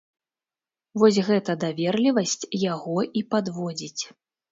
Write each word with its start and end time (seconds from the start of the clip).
Вось 1.01 1.19
гэта 1.27 1.55
даверлівасць 1.63 2.49
яго 2.73 2.97
і 3.21 3.23
падводзіць. 3.35 4.03